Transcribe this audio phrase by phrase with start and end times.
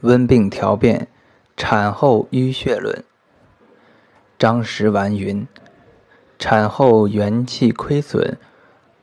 [0.00, 1.06] 温病调变，
[1.56, 3.04] 产后淤血论。
[4.38, 5.46] 张石丸云：
[6.38, 8.36] 产后元气亏损，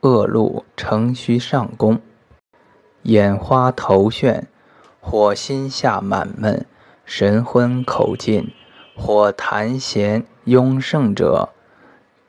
[0.01, 2.01] 恶露承虚上攻，
[3.03, 4.43] 眼花头眩，
[4.99, 6.65] 或心下满闷，
[7.05, 8.51] 神昏口尽，
[8.97, 11.49] 或痰涎壅盛者，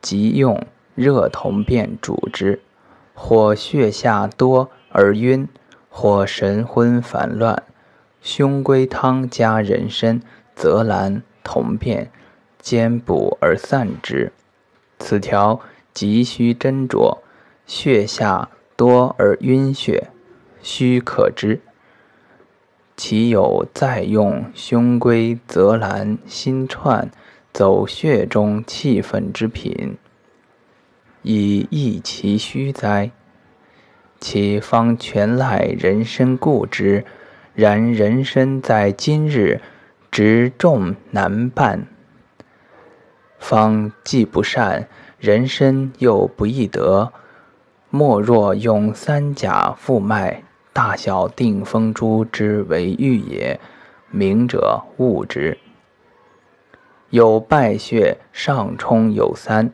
[0.00, 0.64] 即用
[0.94, 2.60] 热铜便主之；
[3.14, 5.48] 或血下多而晕，
[5.88, 7.64] 或神昏烦乱。
[8.22, 10.20] 胸龟汤加人参、
[10.54, 12.10] 泽兰、同片，
[12.60, 14.32] 兼补而散之。
[14.98, 15.60] 此条
[15.94, 17.18] 急需斟酌，
[17.66, 20.10] 血下多而晕血，
[20.62, 21.60] 须可知。
[22.94, 27.10] 其有再用胸龟、泽兰、心串
[27.54, 29.96] 走血中气分之品，
[31.22, 33.10] 以益其虚哉？
[34.20, 37.06] 其方全赖人参固之。
[37.54, 39.60] 然人参在今日
[40.10, 41.86] 执重难办，
[43.38, 44.88] 方既不善，
[45.18, 47.12] 人参又不易得。
[47.90, 53.58] 莫若用三甲复脉、大小定风珠之为玉也。
[54.12, 55.58] 明者悟之。
[57.10, 59.72] 有败血上冲有三，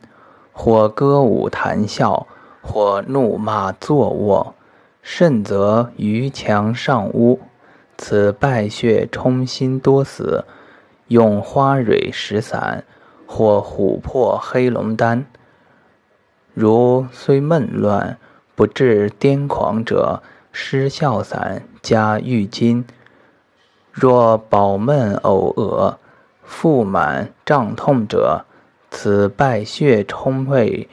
[0.51, 2.27] 或歌舞谈笑，
[2.61, 4.55] 或怒骂坐卧，
[5.01, 7.39] 甚则于墙上屋。
[7.97, 10.45] 此败血冲心多死，
[11.07, 12.83] 用花蕊石散
[13.25, 15.25] 或琥珀黑龙丹。
[16.53, 18.17] 如虽闷乱
[18.55, 22.85] 不致癫狂者，失笑散加郁金。
[23.91, 25.99] 若饱闷呕恶、
[26.43, 28.45] 腹满胀痛者，
[28.89, 30.87] 此败血冲胃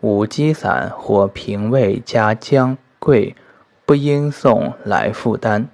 [0.00, 3.36] 五鸡散或平胃加姜桂，
[3.84, 5.68] 不应送来复丹。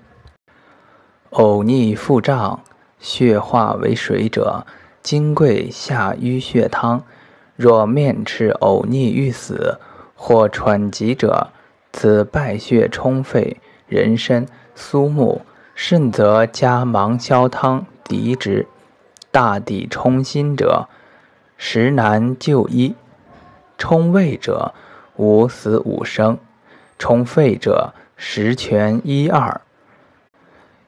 [1.33, 2.61] 呕逆腹胀，
[2.99, 4.67] 血化为水者，
[5.03, 7.03] 金匮下淤血汤。
[7.57, 9.79] 若面赤呕逆欲死，
[10.15, 11.49] 或喘急者，
[11.91, 15.41] 此败血冲肺，人参、苏木，
[15.75, 18.67] 甚则加芒硝汤敌之。
[19.31, 20.87] 大抵冲心者，
[21.57, 22.95] 实难就医。
[23.79, 24.75] 冲胃者，
[25.17, 26.37] 五死五生；
[26.99, 29.63] 冲肺者，十全一二。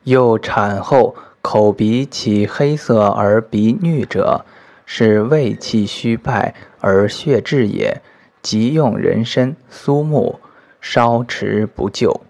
[0.05, 4.45] 又产后口鼻起黑色而鼻衄者，
[4.87, 8.01] 是胃气虚败而血滞也。
[8.43, 10.39] 即用人参、苏木，
[10.79, 12.21] 稍迟不救。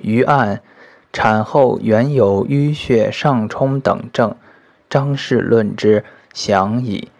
[0.00, 0.62] 余案
[1.12, 4.34] 产后原有淤血上冲等症，
[4.88, 7.10] 张氏论之详矣。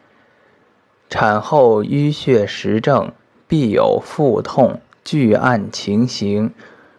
[1.11, 3.13] 产后淤血实症，
[3.47, 6.55] 必有腹痛剧按情形，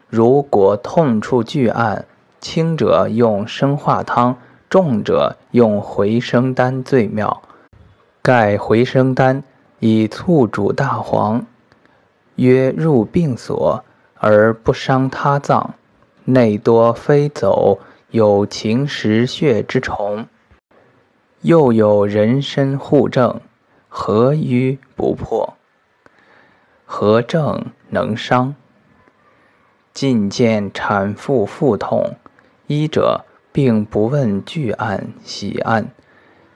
[0.08, 2.06] 如果痛处剧按。
[2.40, 4.38] 轻者用生化汤，
[4.70, 7.42] 重者用回生丹最妙。
[8.22, 9.44] 盖回生丹
[9.80, 11.46] 以醋煮大黄，
[12.36, 13.84] 曰入病所
[14.16, 15.74] 而不伤他脏，
[16.26, 17.80] 内多飞走
[18.12, 20.28] 有情食血之虫，
[21.42, 23.42] 又有人参护正，
[23.88, 25.56] 何瘀不破？
[26.86, 28.56] 何症能伤？
[29.94, 32.16] 近见产妇腹痛。
[32.70, 35.90] 医者并不问具案喜案，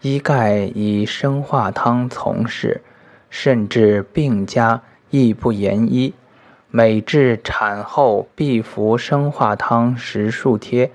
[0.01, 2.81] 医盖以生化汤从事，
[3.31, 6.13] 甚至病家亦不言医。
[6.69, 10.91] 每至产后必服生化汤十数贴，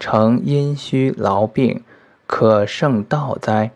[0.00, 1.84] 成阴虚劳病，
[2.26, 3.70] 可胜道哉？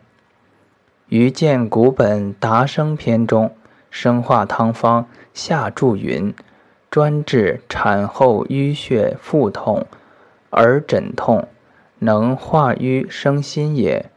[1.07, 3.55] 于见古本达生篇中，
[3.89, 6.33] 生化汤方下注云：
[6.89, 9.87] 专治产后淤血腹痛。
[10.51, 11.47] 而枕痛
[11.99, 14.11] 能化瘀生心也，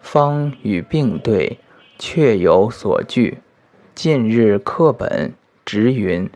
[0.00, 1.58] 方与病对，
[1.98, 3.38] 确有所据。
[3.94, 5.32] 近日课本
[5.64, 6.28] 直云，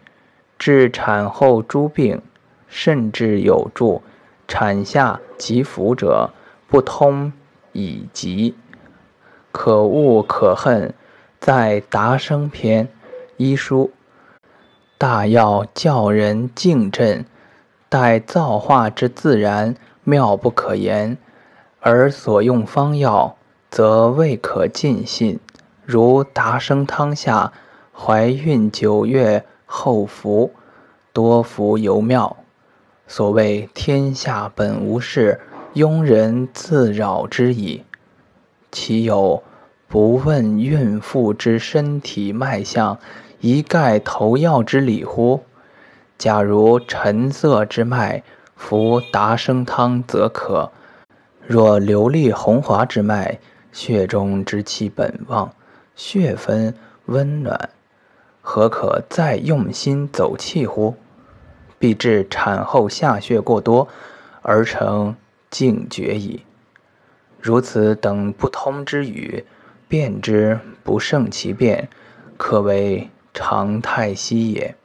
[0.59, 2.23] 治产后诸病，
[2.69, 4.03] 甚至有注
[4.47, 6.31] 产下疾服者，
[6.69, 7.33] 不通
[7.73, 8.55] 以疾。
[9.51, 10.95] 可恶可恨，
[11.41, 12.89] 在达生篇
[13.37, 13.91] 医书，
[14.97, 17.25] 大要教人敬镇。
[17.93, 21.19] 待造化之自然妙不可言，
[21.79, 23.37] 而所用方药
[23.71, 25.39] 则未可尽信。
[25.85, 27.53] 如达生汤下，
[27.93, 30.55] 怀孕九月后服，
[31.13, 32.35] 多服尤妙。
[33.07, 35.39] 所谓天下本无事，
[35.75, 37.85] 庸人自扰之矣。
[38.71, 39.43] 岂有
[39.87, 42.97] 不问孕妇之身体脉象，
[43.41, 45.43] 一概投药之理乎？
[46.23, 48.23] 假如沉色之脉，
[48.55, 50.71] 服达生汤则可。
[51.49, 53.41] 若流利红滑之脉，
[53.73, 55.53] 血中之气本旺，
[55.97, 56.77] 血分
[57.07, 57.71] 温暖，
[58.41, 60.95] 何可再用心走气乎？
[61.81, 63.89] 必致产后下血过多，
[64.43, 65.17] 而成
[65.51, 66.45] 静绝矣。
[67.41, 69.45] 如此等不通之语，
[69.89, 71.89] 辨之不胜其变，
[72.37, 74.77] 可为常态息也。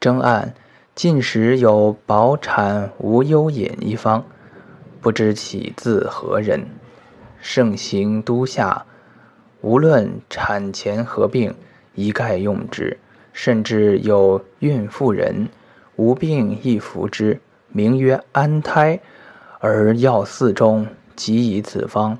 [0.00, 0.54] 征案
[0.94, 4.24] 近时有保产无忧饮一方，
[5.02, 6.66] 不知其自何人。
[7.38, 8.86] 盛行都下，
[9.60, 11.54] 无论产前何病，
[11.94, 12.98] 一概用之。
[13.34, 15.48] 甚至有孕妇人
[15.96, 17.38] 无病亦服之，
[17.68, 18.98] 名曰安胎，
[19.58, 22.18] 而药肆中即以此方，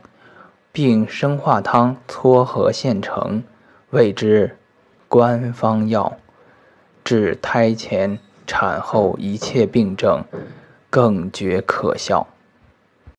[0.70, 3.42] 并生化汤撮合现成，
[3.88, 4.56] 谓之
[5.08, 6.18] 官方药。
[7.10, 10.22] 治胎前、产后一切病症，
[10.88, 12.24] 更觉可笑。